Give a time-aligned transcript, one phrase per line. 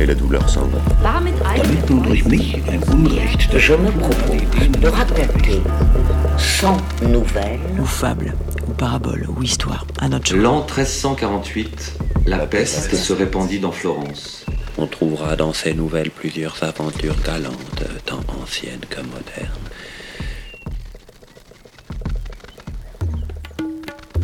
[0.00, 0.78] et la douleur s'en va.
[1.02, 1.34] Damit
[1.86, 5.60] durch mich ein Unrecht Je me propose de raconter
[6.38, 8.34] sans nouvelles ou fable,
[8.66, 10.34] ou parabole, ou histoire, à notre.
[10.34, 14.46] L'an 1348, la peste se répandit dans Florence.
[14.78, 19.50] On trouvera dans ces nouvelles plusieurs aventures galantes, tant anciennes que modernes.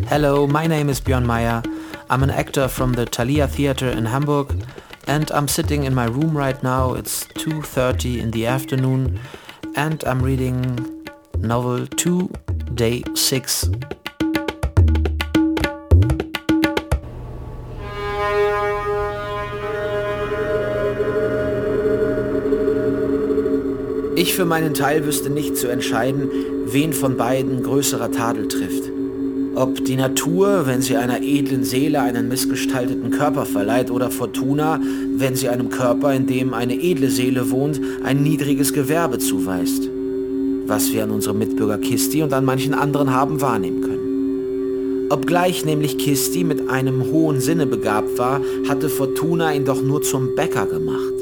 [0.09, 1.61] Hello, my name is Björn Meyer.
[2.09, 4.47] I'm an actor from the Thalia Theater in Hamburg
[5.07, 6.93] and I'm sitting in my room right now.
[6.93, 9.19] It's 2:30 in the afternoon
[9.75, 11.03] and I'm reading
[11.39, 12.29] novel 2
[12.75, 13.71] day 6.
[24.15, 26.29] Ich für meinen Teil wüsste nicht zu entscheiden,
[26.65, 28.86] wen von beiden größerer Tadel trifft.
[29.57, 34.79] Ob die Natur, wenn sie einer edlen Seele einen missgestalteten Körper verleiht, oder Fortuna,
[35.15, 39.89] wenn sie einem Körper, in dem eine edle Seele wohnt, ein niedriges Gewerbe zuweist.
[40.67, 45.07] Was wir an unserem Mitbürger Kisti und an manchen anderen haben wahrnehmen können.
[45.09, 50.35] Obgleich nämlich Kisti mit einem hohen Sinne begabt war, hatte Fortuna ihn doch nur zum
[50.35, 51.16] Bäcker gemacht.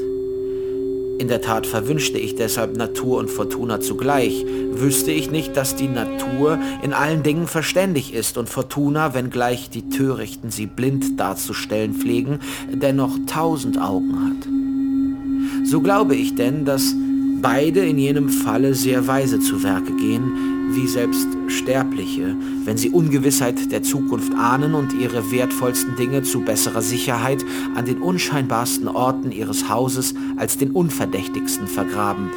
[1.18, 5.88] In der Tat verwünschte ich deshalb Natur und Fortuna zugleich, wüsste ich nicht, dass die
[5.88, 12.40] Natur in allen Dingen verständig ist und Fortuna, wenngleich die Törichten sie blind darzustellen pflegen,
[12.70, 15.66] dennoch tausend Augen hat.
[15.66, 16.94] So glaube ich denn, dass
[17.40, 23.72] beide in jenem Falle sehr weise zu Werke gehen, wie selbst Sterbliche, wenn sie Ungewissheit
[23.72, 27.44] der Zukunft ahnen und ihre wertvollsten Dinge zu besserer Sicherheit
[27.74, 32.30] an den unscheinbarsten Orten ihres Hauses als den unverdächtigsten vergraben,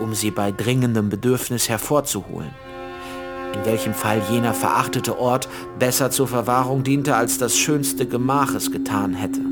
[0.00, 2.50] um sie bei dringendem Bedürfnis hervorzuholen.
[3.54, 5.48] In welchem Fall jener verachtete Ort
[5.78, 9.51] besser zur Verwahrung diente, als das schönste Gemach es getan hätte.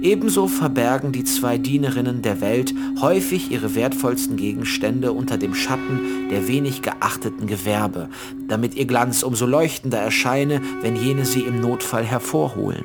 [0.00, 6.46] Ebenso verbergen die zwei Dienerinnen der Welt häufig ihre wertvollsten Gegenstände unter dem Schatten der
[6.46, 8.08] wenig geachteten Gewerbe,
[8.46, 12.84] damit ihr Glanz umso leuchtender erscheine, wenn jene sie im Notfall hervorholen.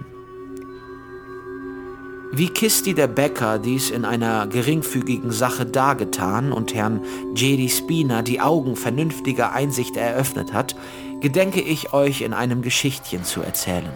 [2.36, 7.02] Wie Kisti der Bäcker dies in einer geringfügigen Sache dargetan und Herrn
[7.36, 10.76] Jedi Spina die Augen vernünftiger Einsicht eröffnet hat,
[11.22, 13.94] gedenke ich euch in einem Geschichtchen zu erzählen.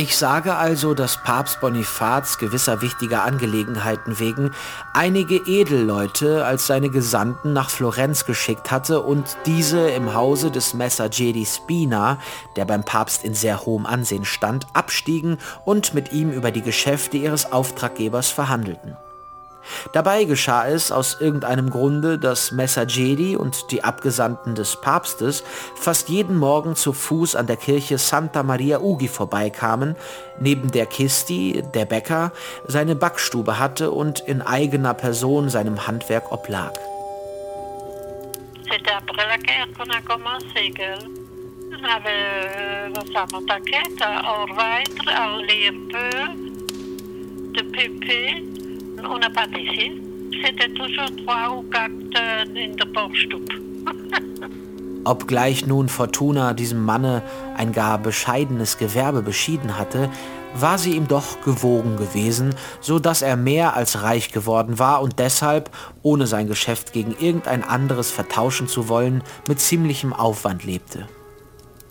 [0.00, 4.50] Ich sage also, dass Papst Bonifaz gewisser wichtiger Angelegenheiten wegen
[4.94, 11.10] einige Edelleute als seine Gesandten nach Florenz geschickt hatte und diese im Hause des Messer
[11.10, 12.18] Jedi Spina,
[12.56, 17.18] der beim Papst in sehr hohem Ansehen stand, abstiegen und mit ihm über die Geschäfte
[17.18, 18.96] ihres Auftraggebers verhandelten.
[19.92, 25.42] Dabei geschah es aus irgendeinem Grunde, dass Messer Jedi und die Abgesandten des Papstes
[25.74, 29.96] fast jeden Morgen zu Fuß an der Kirche Santa Maria Ugi vorbeikamen,
[30.38, 32.32] neben der Kisti, der Bäcker,
[32.66, 36.72] seine Backstube hatte und in eigener Person seinem Handwerk oblag.
[47.52, 48.59] De Pépé.
[49.04, 49.92] On n'a pas d'essai.
[50.44, 53.48] C'était toujours trois ou quatre euh, in der Backstube.
[55.04, 57.22] Obgleich nun Fortuna diesem Manne
[57.56, 60.10] ein gar bescheidenes Gewerbe beschieden hatte,
[60.54, 65.18] war sie ihm doch gewogen gewesen, so dass er mehr als reich geworden war und
[65.18, 65.70] deshalb,
[66.02, 71.08] ohne sein Geschäft gegen irgendein anderes vertauschen zu wollen, mit ziemlichem Aufwand lebte.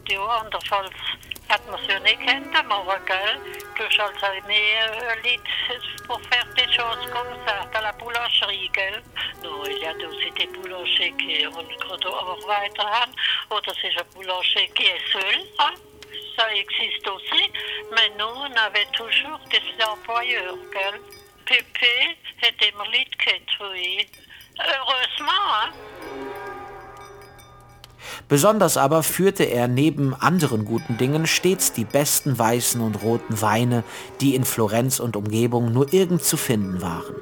[0.10, 3.40] Ja, andersfalls hat man es ja nicht kennengelernt, gell?
[3.76, 8.70] Du hast also mehr äh, Leute pour faire des choses comme ça, dans la boulangerie,
[8.74, 9.02] gell?
[9.44, 13.14] Non, il y a aussi des boulangers qui ont gerade auch weiter haben,
[13.50, 15.74] oder c'est un boulanger qui est seul, hein?
[16.38, 17.52] Ça existe aussi,
[17.92, 21.02] mais nous, on avait toujours des employeurs, gell?
[21.46, 24.08] Pépé hat immer Leute gehabt, oui.
[24.60, 25.72] Heureusement, hein?
[28.30, 33.84] Besonders aber führte er neben anderen guten Dingen stets die besten weißen und roten Weine,
[34.22, 37.16] die in Florenz und Umgebung nur irgend zu finden waren.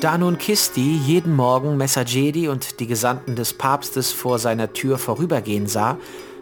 [0.00, 4.98] Da nun Kisti jeden Morgen Messer Jedi und die Gesandten des Papstes vor seiner Tür
[4.98, 5.96] vorübergehen sah,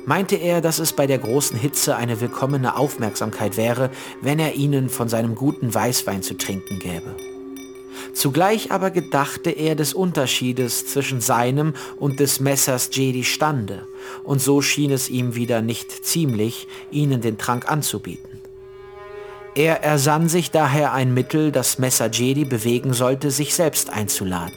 [0.07, 3.91] meinte er, dass es bei der großen Hitze eine willkommene Aufmerksamkeit wäre,
[4.23, 7.15] wenn er ihnen von seinem guten Weißwein zu trinken gäbe.
[8.15, 13.87] Zugleich aber gedachte er des Unterschiedes zwischen seinem und des Messers Jedi Stande,
[14.23, 18.41] und so schien es ihm wieder nicht ziemlich, ihnen den Trank anzubieten.
[19.55, 24.57] Er ersann sich daher ein Mittel, das Messer Jedi bewegen sollte, sich selbst einzuladen.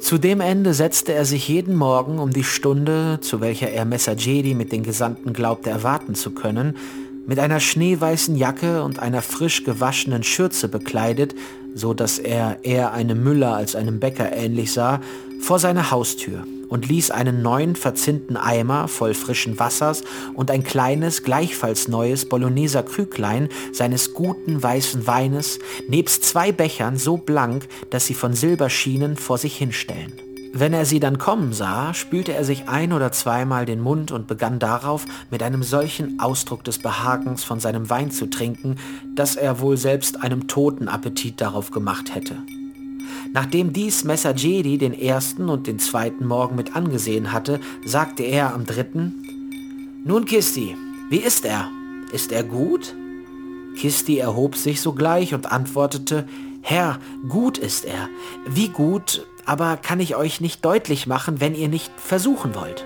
[0.00, 4.14] Zu dem Ende setzte er sich jeden Morgen um die Stunde, zu welcher er Messer
[4.14, 6.76] Jedi mit den Gesandten glaubte erwarten zu können,
[7.26, 11.36] mit einer schneeweißen Jacke und einer frisch gewaschenen Schürze bekleidet,
[11.74, 15.00] so dass er eher einem Müller als einem Bäcker ähnlich sah,
[15.40, 20.02] vor seine Haustür und ließ einen neuen verzinnten Eimer voll frischen Wassers
[20.34, 25.58] und ein kleines, gleichfalls neues Bologneser Krüglein seines guten weißen Weines
[25.88, 30.29] nebst zwei Bechern so blank, dass sie von Silber schienen, vor sich hinstellen.
[30.52, 34.26] Wenn er sie dann kommen sah, spülte er sich ein oder zweimal den Mund und
[34.26, 38.76] begann darauf mit einem solchen Ausdruck des Behagens von seinem Wein zu trinken,
[39.14, 42.36] dass er wohl selbst einem Toten Appetit darauf gemacht hätte.
[43.32, 48.52] Nachdem dies Messer Jedi den ersten und den zweiten Morgen mit angesehen hatte, sagte er
[48.52, 50.76] am dritten, Nun Kisti,
[51.10, 51.68] wie ist er?
[52.12, 52.96] Ist er gut?
[53.76, 56.26] Kisti erhob sich sogleich und antwortete,
[56.62, 56.98] Herr,
[57.28, 58.08] gut ist er.
[58.46, 62.84] Wie gut, aber kann ich euch nicht deutlich machen, wenn ihr nicht versuchen wollt.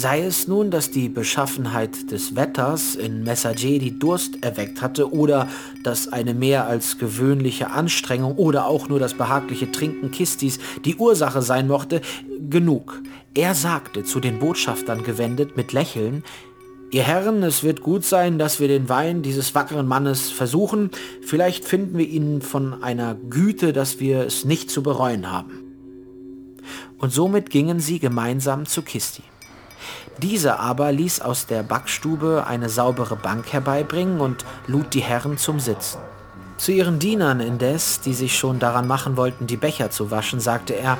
[0.00, 5.46] Sei es nun, dass die Beschaffenheit des Wetters in Messagedi Durst erweckt hatte oder
[5.82, 11.42] dass eine mehr als gewöhnliche Anstrengung oder auch nur das behagliche Trinken Kistis die Ursache
[11.42, 12.00] sein mochte,
[12.48, 13.02] genug.
[13.34, 16.24] Er sagte, zu den Botschaftern gewendet mit Lächeln,
[16.92, 20.90] Ihr Herren, es wird gut sein, dass wir den Wein dieses wackeren Mannes versuchen.
[21.22, 25.52] Vielleicht finden wir ihn von einer Güte, dass wir es nicht zu bereuen haben.
[26.98, 29.22] Und somit gingen sie gemeinsam zu Kisti.
[30.18, 35.60] Dieser aber ließ aus der Backstube eine saubere Bank herbeibringen und lud die Herren zum
[35.60, 36.00] Sitzen.
[36.56, 40.74] Zu ihren Dienern indes, die sich schon daran machen wollten, die Becher zu waschen, sagte
[40.74, 40.98] er,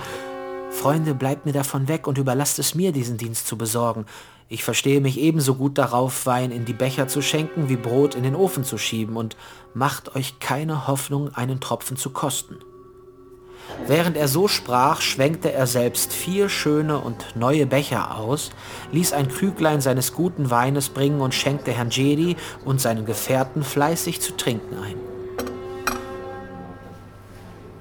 [0.70, 4.06] Freunde, bleibt mir davon weg und überlasst es mir, diesen Dienst zu besorgen.
[4.48, 8.22] Ich verstehe mich ebenso gut darauf, Wein in die Becher zu schenken, wie Brot in
[8.22, 9.36] den Ofen zu schieben, und
[9.74, 12.56] macht euch keine Hoffnung, einen Tropfen zu kosten.
[13.86, 18.50] Während er so sprach, schwenkte er selbst vier schöne und neue Becher aus,
[18.92, 24.20] ließ ein Krüglein seines guten Weines bringen und schenkte Herrn Jedi und seinen Gefährten fleißig
[24.20, 25.09] zu trinken ein.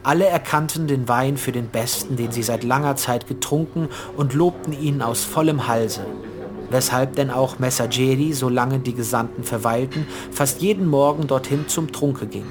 [0.09, 4.73] Alle erkannten den Wein für den besten, den sie seit langer Zeit getrunken und lobten
[4.73, 6.03] ihn aus vollem Halse
[6.71, 12.27] weshalb denn auch Messer Jedi, solange die Gesandten verweilten, fast jeden Morgen dorthin zum Trunke
[12.27, 12.45] ging.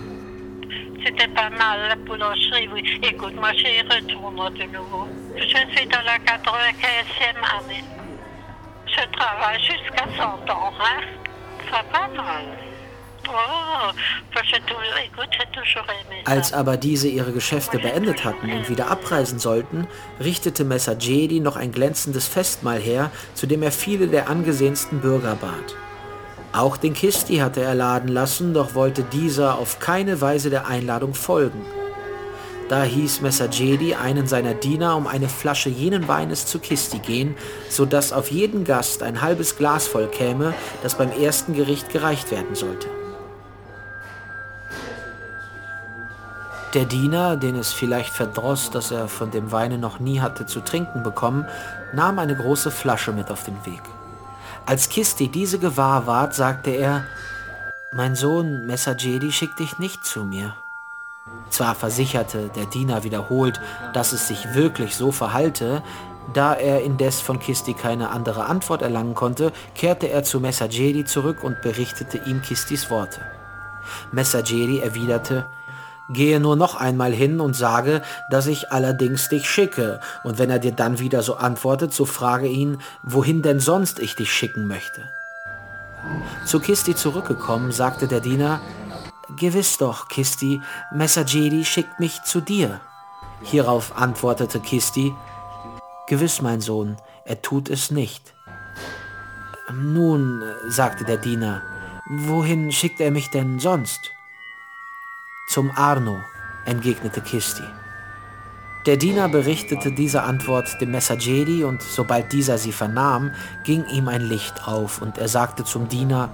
[1.05, 2.83] C'était pas mal la boulangerie, oui.
[3.03, 5.07] Écoute, moi j'y retourne de nouveau.
[5.37, 7.85] Je suis dans la 95e année.
[8.87, 11.01] Je travaille jusqu'à 100 ans, hein.
[11.71, 12.68] Ça pas mal.
[16.25, 19.87] Als aber diese ihre Geschäfte beendet hatten und wieder abreisen sollten,
[20.21, 25.37] richtete Messer Jedi noch ein glänzendes Festmahl her, zu dem er viele der angesehensten Bürger
[25.37, 25.75] bat.
[26.53, 31.15] Auch den Kisti hatte er laden lassen, doch wollte dieser auf keine Weise der Einladung
[31.15, 31.65] folgen.
[32.69, 37.35] Da hieß Messer Jedi einen seiner Diener um eine Flasche jenen Weines zu Kisti gehen,
[37.71, 40.53] so dass auf jeden Gast ein halbes Glas voll käme,
[40.83, 42.98] das beim ersten Gericht gereicht werden sollte.
[46.75, 50.61] Der Diener, den es vielleicht verdross, dass er von dem Weine noch nie hatte zu
[50.61, 51.47] trinken bekommen,
[51.95, 53.81] nahm eine große Flasche mit auf den Weg.
[54.67, 57.05] Als Kisti diese gewahr ward, sagte er,
[57.93, 60.55] mein Sohn Messer Jedi schickt dich nicht zu mir.
[61.49, 63.59] Zwar versicherte der Diener wiederholt,
[63.95, 65.83] dass es sich wirklich so verhalte,
[66.35, 71.07] da er indes von Kisti keine andere Antwort erlangen konnte, kehrte er zu Messer Jedi
[71.07, 73.23] zurück und berichtete ihm Kistis Worte.
[74.13, 75.47] Messer Jedi erwiderte,
[76.11, 80.59] Gehe nur noch einmal hin und sage, dass ich allerdings dich schicke, und wenn er
[80.59, 85.03] dir dann wieder so antwortet, so frage ihn, wohin denn sonst ich dich schicken möchte.
[86.47, 88.61] Zu Kisti zurückgekommen, sagte der Diener,
[89.37, 90.62] Gewiss doch, Kisti,
[90.93, 92.81] Messer Jedi schickt mich zu dir.
[93.43, 95.15] Hierauf antwortete Kisti,
[96.07, 96.97] Gewiss, mein Sohn,
[97.27, 98.33] er tut es nicht.
[99.71, 101.61] Nun, sagte der Diener,
[102.09, 104.00] wohin schickt er mich denn sonst?
[105.49, 106.23] Zum Arno,
[106.67, 107.62] entgegnete Kisti.
[108.85, 113.33] Der Diener berichtete diese Antwort dem Messer Jedi und sobald dieser sie vernahm,
[113.64, 116.28] ging ihm ein Licht auf und er sagte zum Diener,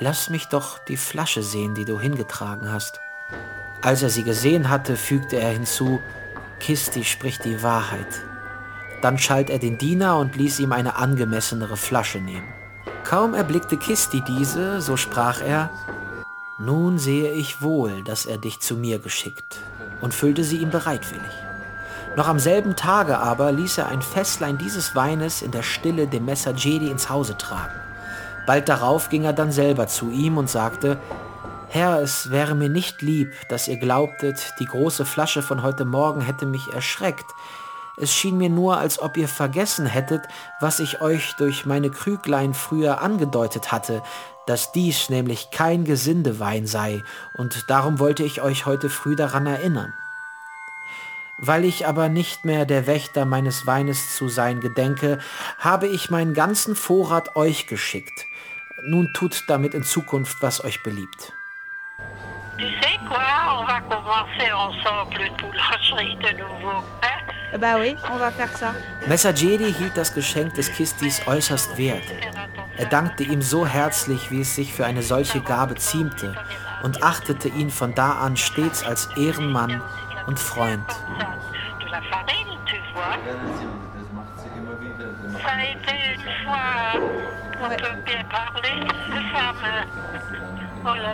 [0.00, 2.98] Lass mich doch die Flasche sehen, die du hingetragen hast.
[3.82, 6.00] Als er sie gesehen hatte, fügte er hinzu,
[6.58, 8.24] Kisti spricht die Wahrheit.
[9.00, 12.52] Dann schalt er den Diener und ließ ihm eine angemessenere Flasche nehmen.
[13.04, 15.70] Kaum erblickte Kisti diese, so sprach er,
[16.60, 19.58] nun sehe ich wohl, dass er dich zu mir geschickt,
[20.00, 21.32] und füllte sie ihm bereitwillig.
[22.16, 26.24] Noch am selben Tage aber ließ er ein Fässlein dieses Weines in der Stille dem
[26.24, 27.72] Messer Jedi ins Hause tragen.
[28.46, 30.98] Bald darauf ging er dann selber zu ihm und sagte,
[31.68, 36.20] Herr, es wäre mir nicht lieb, dass ihr glaubtet, die große Flasche von heute Morgen
[36.20, 37.26] hätte mich erschreckt.
[38.00, 40.26] Es schien mir nur, als ob ihr vergessen hättet,
[40.58, 44.02] was ich euch durch meine Krüglein früher angedeutet hatte,
[44.46, 47.02] dass dies nämlich kein Gesindewein sei,
[47.34, 49.92] und darum wollte ich euch heute früh daran erinnern.
[51.36, 55.18] Weil ich aber nicht mehr der Wächter meines Weines zu sein gedenke,
[55.58, 58.26] habe ich meinen ganzen Vorrat euch geschickt.
[58.82, 61.32] Nun tut damit in Zukunft, was euch beliebt.
[62.58, 63.18] Tu sais quoi
[63.58, 66.82] On va commencer ensemble une boulangerie de nouveau.
[67.02, 67.19] Hein
[67.58, 68.74] Bah oui, on va faire ça.
[69.06, 72.04] Messer Jedi hielt das Geschenk des Kistis äußerst wert.
[72.76, 76.34] Er dankte ihm so herzlich, wie es sich für eine solche Gabe ziemte,
[76.82, 79.82] und achtete ihn von da an stets als Ehrenmann
[80.26, 80.84] und Freund.
[87.62, 87.76] On peut
[88.06, 88.62] bien parler,
[89.32, 89.84] femme.
[90.82, 91.10] Oh là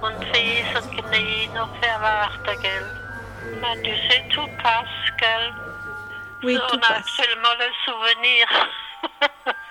[0.00, 0.08] là.
[0.08, 0.30] Wanneer nog ging waar, gell.
[0.30, 2.86] Und sie ist und Knie noch verwarten, gell.
[3.60, 5.52] Mais tu sais, tout passe, gell.
[6.42, 7.10] Oui, on tout a passe.
[7.16, 8.46] seulement le souvenir.